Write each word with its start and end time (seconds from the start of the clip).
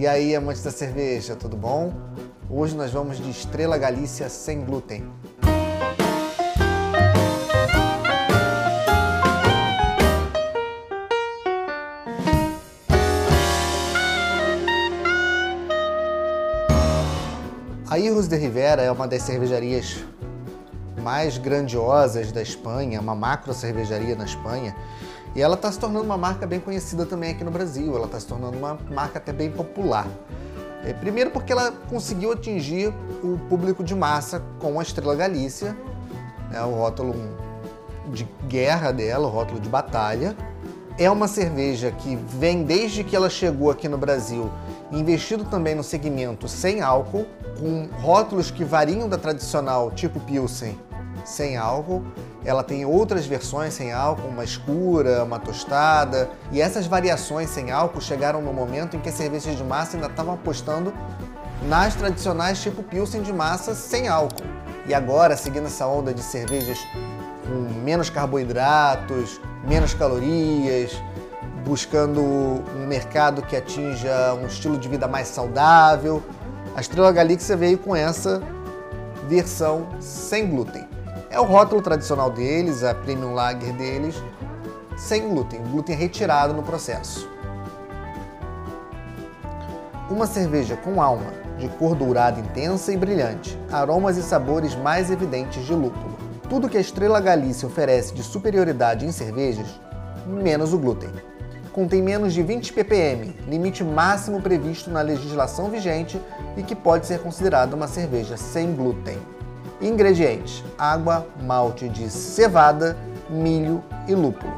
E 0.00 0.06
aí, 0.06 0.34
amantes 0.34 0.62
da 0.62 0.70
cerveja, 0.70 1.36
tudo 1.36 1.58
bom? 1.58 1.92
Hoje 2.48 2.74
nós 2.74 2.90
vamos 2.90 3.18
de 3.18 3.28
Estrela 3.28 3.76
Galícia 3.76 4.30
sem 4.30 4.64
glúten. 4.64 5.04
A 17.90 17.98
Irros 17.98 18.26
de 18.26 18.38
Rivera 18.38 18.80
é 18.80 18.90
uma 18.90 19.06
das 19.06 19.20
cervejarias 19.20 20.02
mais 21.02 21.36
grandiosas 21.36 22.32
da 22.32 22.40
Espanha, 22.40 23.02
uma 23.02 23.14
macro 23.14 23.52
cervejaria 23.52 24.16
na 24.16 24.24
Espanha, 24.24 24.74
e 25.34 25.40
ela 25.40 25.54
está 25.54 25.70
se 25.70 25.78
tornando 25.78 26.04
uma 26.04 26.16
marca 26.16 26.46
bem 26.46 26.60
conhecida 26.60 27.06
também 27.06 27.30
aqui 27.30 27.44
no 27.44 27.50
Brasil, 27.50 27.94
ela 27.94 28.06
está 28.06 28.18
se 28.18 28.26
tornando 28.26 28.56
uma 28.56 28.78
marca 28.90 29.18
até 29.18 29.32
bem 29.32 29.50
popular. 29.50 30.06
É, 30.84 30.92
primeiro 30.92 31.30
porque 31.30 31.52
ela 31.52 31.72
conseguiu 31.88 32.32
atingir 32.32 32.92
o 33.22 33.38
público 33.48 33.84
de 33.84 33.94
massa 33.94 34.42
com 34.58 34.80
a 34.80 34.82
Estrela 34.82 35.14
Galícia, 35.14 35.76
né, 36.50 36.62
o 36.62 36.70
rótulo 36.70 37.14
de 38.12 38.26
guerra 38.48 38.90
dela, 38.90 39.26
o 39.26 39.30
rótulo 39.30 39.60
de 39.60 39.68
batalha. 39.68 40.36
É 40.98 41.10
uma 41.10 41.28
cerveja 41.28 41.90
que 41.90 42.16
vem 42.16 42.64
desde 42.64 43.04
que 43.04 43.14
ela 43.14 43.30
chegou 43.30 43.70
aqui 43.70 43.88
no 43.88 43.96
Brasil 43.96 44.50
investido 44.92 45.44
também 45.44 45.74
no 45.74 45.84
segmento 45.84 46.48
sem 46.48 46.80
álcool, 46.80 47.26
com 47.58 47.88
rótulos 48.00 48.50
que 48.50 48.64
variam 48.64 49.08
da 49.08 49.16
tradicional 49.16 49.90
tipo 49.90 50.18
Pilsen 50.20 50.78
sem 51.24 51.56
álcool. 51.56 52.02
Ela 52.44 52.62
tem 52.62 52.84
outras 52.84 53.26
versões 53.26 53.74
sem 53.74 53.92
álcool, 53.92 54.28
uma 54.28 54.44
escura, 54.44 55.24
uma 55.24 55.38
tostada. 55.38 56.30
E 56.50 56.60
essas 56.60 56.86
variações 56.86 57.50
sem 57.50 57.70
álcool 57.70 58.00
chegaram 58.00 58.40
no 58.40 58.52
momento 58.52 58.96
em 58.96 59.00
que 59.00 59.08
as 59.08 59.14
cervejas 59.14 59.56
de 59.56 59.62
massa 59.64 59.96
ainda 59.96 60.08
estavam 60.08 60.34
apostando 60.34 60.92
nas 61.68 61.94
tradicionais 61.94 62.62
tipo 62.62 62.82
Pilsen 62.82 63.22
de 63.22 63.32
massa 63.32 63.74
sem 63.74 64.08
álcool. 64.08 64.44
E 64.86 64.94
agora, 64.94 65.36
seguindo 65.36 65.66
essa 65.66 65.86
onda 65.86 66.14
de 66.14 66.22
cervejas 66.22 66.78
com 67.46 67.80
menos 67.82 68.08
carboidratos, 68.08 69.40
menos 69.64 69.92
calorias, 69.92 70.92
buscando 71.64 72.22
um 72.22 72.86
mercado 72.86 73.42
que 73.42 73.56
atinja 73.56 74.34
um 74.34 74.46
estilo 74.46 74.78
de 74.78 74.88
vida 74.88 75.06
mais 75.06 75.28
saudável. 75.28 76.22
A 76.74 76.80
Estrela 76.80 77.12
Galícia 77.12 77.56
veio 77.56 77.76
com 77.76 77.94
essa 77.94 78.40
versão 79.28 79.88
sem 80.00 80.48
glúten. 80.48 80.89
É 81.30 81.38
o 81.38 81.44
rótulo 81.44 81.80
tradicional 81.80 82.28
deles, 82.28 82.82
a 82.82 82.92
Premium 82.92 83.32
Lager 83.32 83.72
deles, 83.72 84.20
sem 84.96 85.28
glúten, 85.28 85.62
glúten 85.62 85.96
retirado 85.96 86.52
no 86.52 86.62
processo. 86.62 87.30
Uma 90.10 90.26
cerveja 90.26 90.76
com 90.76 91.00
alma, 91.00 91.32
de 91.56 91.68
cor 91.68 91.94
dourada 91.94 92.40
intensa 92.40 92.92
e 92.92 92.96
brilhante, 92.96 93.56
aromas 93.70 94.16
e 94.16 94.22
sabores 94.22 94.74
mais 94.74 95.08
evidentes 95.08 95.64
de 95.64 95.72
lúpulo. 95.72 96.18
Tudo 96.48 96.68
que 96.68 96.76
a 96.76 96.80
Estrela 96.80 97.20
Galícia 97.20 97.68
oferece 97.68 98.12
de 98.12 98.24
superioridade 98.24 99.06
em 99.06 99.12
cervejas, 99.12 99.80
menos 100.26 100.72
o 100.72 100.78
glúten 100.78 101.10
contém 101.72 102.02
menos 102.02 102.34
de 102.34 102.42
20 102.42 102.72
ppm, 102.72 103.34
limite 103.46 103.84
máximo 103.84 104.40
previsto 104.42 104.90
na 104.90 105.02
legislação 105.02 105.70
vigente 105.70 106.20
e 106.56 106.62
que 106.62 106.74
pode 106.74 107.06
ser 107.06 107.20
considerada 107.20 107.76
uma 107.76 107.86
cerveja 107.86 108.36
sem 108.36 108.74
glúten. 108.74 109.18
Ingredientes: 109.80 110.62
água, 110.78 111.26
malte 111.42 111.88
de 111.88 112.10
cevada, 112.10 112.96
milho 113.28 113.82
e 114.06 114.14
lúpulo. 114.14 114.52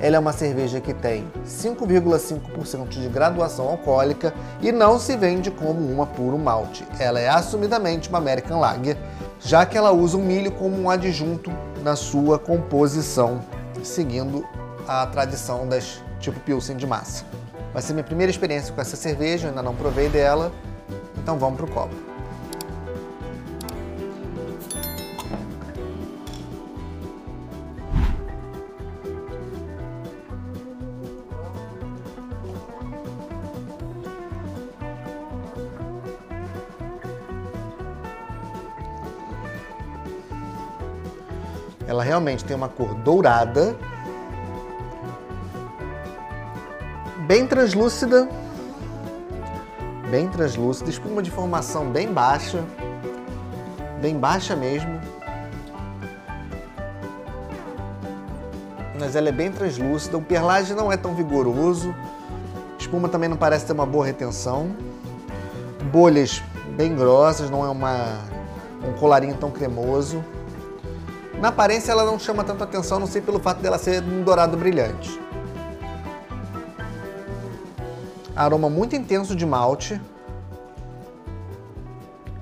Ela 0.00 0.16
é 0.16 0.18
uma 0.18 0.32
cerveja 0.32 0.80
que 0.80 0.92
tem 0.92 1.30
5,5% 1.46 2.88
de 2.88 3.08
graduação 3.08 3.68
alcoólica 3.68 4.34
e 4.60 4.72
não 4.72 4.98
se 4.98 5.16
vende 5.16 5.48
como 5.48 5.78
uma 5.92 6.06
puro 6.06 6.36
malte. 6.36 6.84
Ela 6.98 7.20
é 7.20 7.28
assumidamente 7.28 8.08
uma 8.08 8.18
American 8.18 8.58
Lager, 8.58 8.96
já 9.38 9.64
que 9.64 9.78
ela 9.78 9.92
usa 9.92 10.16
o 10.16 10.20
milho 10.20 10.50
como 10.50 10.76
um 10.76 10.90
adjunto 10.90 11.52
na 11.84 11.94
sua 11.94 12.36
composição, 12.36 13.40
seguindo 13.84 14.44
a 14.88 15.06
tradição 15.06 15.68
das 15.68 16.02
tipo 16.18 16.40
Pilsen 16.40 16.76
de 16.76 16.86
massa. 16.86 17.24
Vai 17.72 17.80
ser 17.80 17.92
minha 17.92 18.04
primeira 18.04 18.30
experiência 18.30 18.74
com 18.74 18.80
essa 18.80 18.96
cerveja, 18.96 19.48
ainda 19.48 19.62
não 19.62 19.74
provei 19.74 20.08
dela, 20.08 20.50
então 21.16 21.38
vamos 21.38 21.56
pro 21.56 21.70
copo. 21.70 22.11
Ela 41.86 42.02
realmente 42.02 42.44
tem 42.44 42.56
uma 42.56 42.68
cor 42.68 42.94
dourada, 42.94 43.76
bem 47.26 47.46
translúcida, 47.46 48.28
bem 50.10 50.28
translúcida, 50.28 50.90
espuma 50.90 51.22
de 51.22 51.30
formação 51.30 51.90
bem 51.90 52.12
baixa, 52.12 52.62
bem 54.00 54.18
baixa 54.18 54.54
mesmo. 54.54 55.00
Mas 58.98 59.16
ela 59.16 59.30
é 59.30 59.32
bem 59.32 59.50
translúcida, 59.50 60.16
o 60.16 60.22
perlage 60.22 60.74
não 60.74 60.92
é 60.92 60.96
tão 60.96 61.14
vigoroso, 61.14 61.94
espuma 62.78 63.08
também 63.08 63.28
não 63.28 63.36
parece 63.36 63.66
ter 63.66 63.72
uma 63.72 63.86
boa 63.86 64.04
retenção, 64.04 64.76
bolhas 65.90 66.42
bem 66.76 66.94
grossas, 66.94 67.50
não 67.50 67.64
é 67.64 67.68
uma, 67.68 68.18
um 68.86 68.92
colarinho 68.98 69.36
tão 69.36 69.50
cremoso. 69.50 70.22
Na 71.40 71.48
aparência 71.48 71.92
ela 71.92 72.04
não 72.04 72.18
chama 72.18 72.44
tanta 72.44 72.64
atenção, 72.64 73.00
não 73.00 73.06
sei 73.06 73.20
pelo 73.20 73.40
fato 73.40 73.60
dela 73.60 73.78
ser 73.78 74.02
um 74.02 74.22
dourado 74.22 74.56
brilhante. 74.56 75.20
aroma 78.34 78.68
muito 78.68 78.96
intenso 78.96 79.36
de 79.36 79.46
malte. 79.46 80.00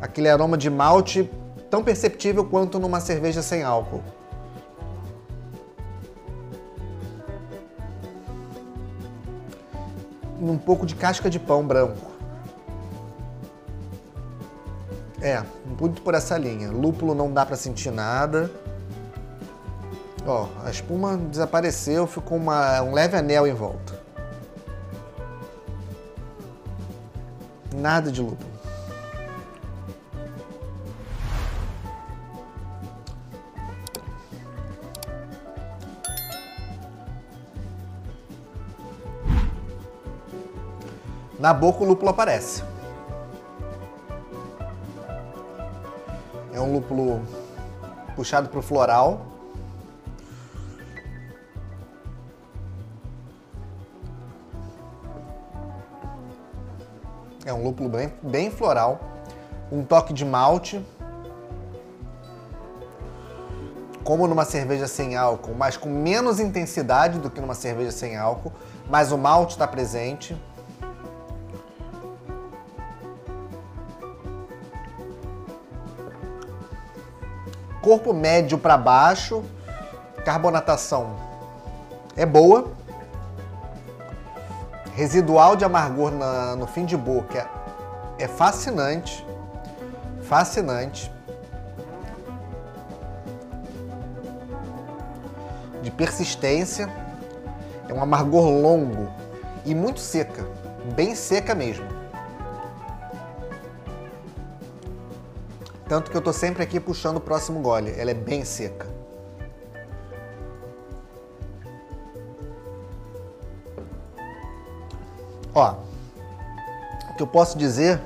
Aquele 0.00 0.28
aroma 0.28 0.56
de 0.56 0.70
malte 0.70 1.30
tão 1.70 1.84
perceptível 1.84 2.44
quanto 2.44 2.78
numa 2.78 3.00
cerveja 3.00 3.42
sem 3.42 3.62
álcool. 3.62 4.02
Um 10.40 10.56
pouco 10.56 10.86
de 10.86 10.94
casca 10.94 11.28
de 11.28 11.38
pão 11.38 11.66
branco. 11.66 12.10
É, 15.20 15.42
muito 15.78 16.00
por 16.00 16.14
essa 16.14 16.38
linha. 16.38 16.70
Lúpulo 16.70 17.14
não 17.14 17.30
dá 17.30 17.44
para 17.44 17.56
sentir 17.56 17.90
nada. 17.90 18.50
Ó, 20.26 20.48
a 20.64 20.70
espuma 20.70 21.16
desapareceu, 21.16 22.06
ficou 22.06 22.36
uma, 22.36 22.82
um 22.82 22.92
leve 22.92 23.16
anel 23.16 23.46
em 23.46 23.54
volta. 23.54 23.98
Nada 27.74 28.12
de 28.12 28.20
lúpulo. 28.20 28.50
Na 41.38 41.54
boca 41.54 41.82
o 41.82 41.86
lúpulo 41.86 42.10
aparece. 42.10 42.62
É 46.52 46.60
um 46.60 46.74
lúpulo 46.74 47.22
puxado 48.14 48.50
para 48.50 48.58
o 48.58 48.62
floral. 48.62 49.29
É 57.50 57.52
um 57.52 57.64
lúpulo 57.64 57.88
bem, 57.88 58.12
bem 58.22 58.48
floral. 58.48 59.00
Um 59.72 59.82
toque 59.82 60.12
de 60.12 60.24
malte. 60.24 60.80
Como 64.04 64.28
numa 64.28 64.44
cerveja 64.44 64.86
sem 64.86 65.16
álcool, 65.16 65.54
mas 65.56 65.76
com 65.76 65.88
menos 65.88 66.38
intensidade 66.38 67.18
do 67.18 67.28
que 67.28 67.40
numa 67.40 67.54
cerveja 67.54 67.90
sem 67.90 68.16
álcool. 68.16 68.52
Mas 68.88 69.10
o 69.10 69.18
malte 69.18 69.50
está 69.50 69.66
presente. 69.66 70.40
Corpo 77.82 78.12
médio 78.12 78.58
para 78.58 78.76
baixo. 78.76 79.42
Carbonatação 80.24 81.16
é 82.16 82.24
boa 82.24 82.70
Residual 85.00 85.56
de 85.56 85.64
Amargor 85.64 86.10
na, 86.10 86.54
no 86.54 86.66
fim 86.66 86.84
de 86.84 86.94
boca 86.94 87.48
é, 88.18 88.24
é 88.24 88.28
fascinante. 88.28 89.26
Fascinante. 90.20 91.10
De 95.82 95.90
persistência. 95.90 96.86
É 97.88 97.94
um 97.94 98.02
amargor 98.02 98.44
longo 98.50 99.10
e 99.64 99.74
muito 99.74 100.00
seca. 100.00 100.46
Bem 100.94 101.14
seca 101.14 101.54
mesmo. 101.54 101.86
Tanto 105.88 106.10
que 106.10 106.16
eu 106.18 106.20
tô 106.20 106.34
sempre 106.34 106.62
aqui 106.62 106.78
puxando 106.78 107.16
o 107.16 107.20
próximo 107.22 107.60
gole. 107.60 107.94
Ela 107.96 108.10
é 108.10 108.14
bem 108.14 108.44
seca. 108.44 108.86
Ó, 115.60 115.74
o 117.10 117.14
que 117.14 117.22
eu 117.22 117.26
posso 117.26 117.58
dizer 117.58 118.00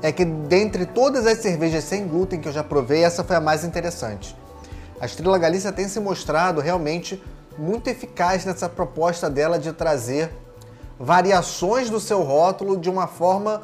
é 0.00 0.10
que 0.10 0.24
dentre 0.24 0.86
todas 0.86 1.26
as 1.26 1.38
cervejas 1.38 1.84
sem 1.84 2.08
glúten 2.08 2.40
que 2.40 2.48
eu 2.48 2.52
já 2.52 2.64
provei, 2.64 3.04
essa 3.04 3.22
foi 3.22 3.36
a 3.36 3.40
mais 3.40 3.62
interessante. 3.62 4.34
A 4.98 5.04
Estrela 5.04 5.38
Galícia 5.38 5.70
tem 5.70 5.86
se 5.86 6.00
mostrado 6.00 6.60
realmente 6.62 7.22
muito 7.58 7.88
eficaz 7.88 8.44
nessa 8.44 8.68
proposta 8.68 9.28
dela 9.28 9.58
de 9.58 9.72
trazer 9.72 10.32
variações 10.98 11.90
do 11.90 12.00
seu 12.00 12.22
rótulo 12.22 12.76
de 12.76 12.88
uma 12.88 13.06
forma 13.06 13.62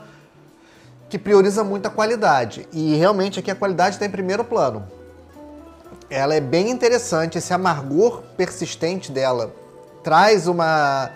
que 1.08 1.18
prioriza 1.18 1.64
muito 1.64 1.86
a 1.86 1.90
qualidade. 1.90 2.68
E 2.72 2.94
realmente 2.96 3.40
aqui 3.40 3.50
a 3.50 3.54
qualidade 3.54 3.96
está 3.96 4.04
em 4.04 4.10
primeiro 4.10 4.44
plano. 4.44 4.86
Ela 6.10 6.34
é 6.34 6.40
bem 6.40 6.70
interessante, 6.70 7.38
esse 7.38 7.54
amargor 7.54 8.22
persistente 8.36 9.10
dela 9.10 9.52
traz 10.02 10.46
uma 10.46 11.10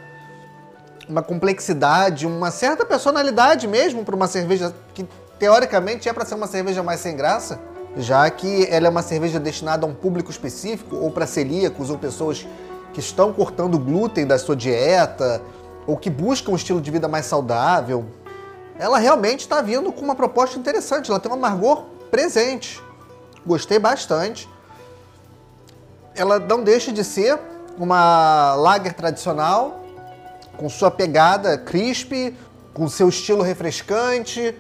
uma 1.08 1.22
complexidade, 1.22 2.26
uma 2.26 2.50
certa 2.50 2.84
personalidade 2.84 3.66
mesmo 3.66 4.05
para 4.05 4.14
uma 4.14 4.26
cerveja 4.26 4.75
que 4.93 5.06
teoricamente 5.38 6.08
é 6.08 6.12
para 6.12 6.25
ser 6.25 6.34
uma 6.34 6.46
cerveja 6.46 6.82
mais 6.82 7.00
sem 7.00 7.16
graça, 7.16 7.58
já 7.96 8.28
que 8.28 8.66
ela 8.70 8.87
é 8.87 8.90
uma 8.90 9.02
cerveja 9.02 9.40
destinada 9.40 9.87
a 9.87 9.88
um 9.88 9.94
público 9.94 10.31
específico, 10.31 10.96
ou 10.96 11.10
para 11.10 11.26
celíacos, 11.26 11.90
ou 11.90 11.99
pessoas 11.99 12.46
que 12.93 13.00
estão 13.00 13.32
cortando 13.32 13.78
glúten 13.78 14.26
da 14.26 14.38
sua 14.38 14.55
dieta, 14.55 15.40
ou 15.87 15.96
que 15.96 16.10
buscam 16.10 16.52
um 16.52 16.56
estilo 16.56 16.81
de 16.81 16.90
vida 16.90 17.08
mais 17.08 17.26
saudável. 17.26 18.04
Ela 18.78 18.99
realmente 18.99 19.40
está 19.40 19.62
vindo 19.62 19.90
com 19.90 20.02
uma 20.02 20.14
proposta 20.14 20.58
interessante, 20.58 21.11
ela 21.11 21.19
tem 21.19 21.31
um 21.31 21.34
amargor 21.34 21.84
presente. 22.11 22.82
Gostei 23.46 23.78
bastante. 23.78 24.49
Ela 26.14 26.38
não 26.38 26.62
deixa 26.62 26.93
de 26.93 27.02
ser 27.02 27.38
uma 27.78 28.54
lager 28.54 28.93
tradicional, 28.93 29.84
com 30.58 30.69
sua 30.69 30.90
pegada 30.90 31.56
crisp, 31.56 32.37
com 32.75 32.88
seu 32.88 33.08
estilo 33.08 33.43
refrescante. 33.43 34.55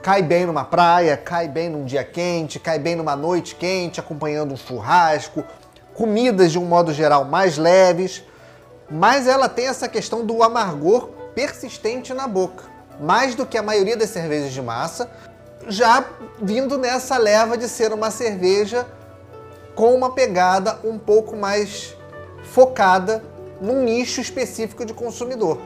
Cai 0.00 0.22
bem 0.22 0.46
numa 0.46 0.64
praia, 0.64 1.16
cai 1.16 1.48
bem 1.48 1.68
num 1.68 1.84
dia 1.84 2.04
quente, 2.04 2.58
cai 2.58 2.78
bem 2.78 2.96
numa 2.96 3.14
noite 3.14 3.54
quente, 3.54 4.00
acompanhando 4.00 4.54
um 4.54 4.56
churrasco. 4.56 5.44
Comidas 5.92 6.52
de 6.52 6.58
um 6.58 6.64
modo 6.64 6.92
geral 6.94 7.24
mais 7.24 7.58
leves, 7.58 8.22
mas 8.90 9.26
ela 9.26 9.48
tem 9.48 9.66
essa 9.66 9.88
questão 9.88 10.24
do 10.24 10.42
amargor 10.42 11.08
persistente 11.34 12.14
na 12.14 12.26
boca, 12.26 12.64
mais 12.98 13.34
do 13.34 13.44
que 13.44 13.58
a 13.58 13.62
maioria 13.62 13.96
das 13.96 14.10
cervejas 14.10 14.52
de 14.52 14.62
massa, 14.62 15.10
já 15.68 16.04
vindo 16.40 16.78
nessa 16.78 17.18
leva 17.18 17.58
de 17.58 17.68
ser 17.68 17.92
uma 17.92 18.10
cerveja 18.10 18.86
com 19.74 19.94
uma 19.94 20.14
pegada 20.14 20.78
um 20.82 20.98
pouco 20.98 21.36
mais 21.36 21.94
focada 22.42 23.22
num 23.62 23.84
nicho 23.84 24.20
específico 24.20 24.84
de 24.84 24.92
consumidor. 24.92 25.58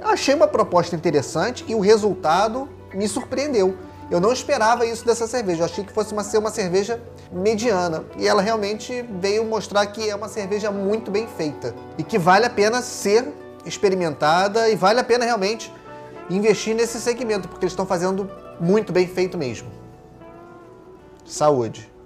Eu 0.00 0.06
achei 0.06 0.34
uma 0.34 0.46
proposta 0.46 0.94
interessante 0.94 1.64
e 1.66 1.74
o 1.74 1.80
resultado 1.80 2.68
me 2.94 3.08
surpreendeu. 3.08 3.76
Eu 4.08 4.20
não 4.20 4.32
esperava 4.32 4.86
isso 4.86 5.04
dessa 5.04 5.26
cerveja, 5.26 5.60
eu 5.60 5.64
achei 5.66 5.84
que 5.84 5.92
fosse 5.92 6.14
uma, 6.14 6.22
ser 6.22 6.38
uma 6.38 6.50
cerveja 6.50 7.02
mediana. 7.30 8.04
E 8.16 8.26
ela 8.26 8.40
realmente 8.40 9.04
veio 9.20 9.44
mostrar 9.44 9.84
que 9.86 10.08
é 10.08 10.14
uma 10.14 10.28
cerveja 10.28 10.70
muito 10.70 11.10
bem 11.10 11.26
feita 11.26 11.74
e 11.98 12.02
que 12.02 12.18
vale 12.18 12.46
a 12.46 12.50
pena 12.50 12.80
ser 12.80 13.26
experimentada 13.66 14.70
e 14.70 14.76
vale 14.76 15.00
a 15.00 15.04
pena 15.04 15.24
realmente 15.24 15.70
investir 16.30 16.74
nesse 16.74 17.00
segmento, 17.00 17.48
porque 17.48 17.64
eles 17.64 17.72
estão 17.72 17.84
fazendo 17.84 18.30
muito 18.60 18.92
bem 18.92 19.06
feito 19.06 19.36
mesmo. 19.36 19.68
Saúde! 21.26 21.97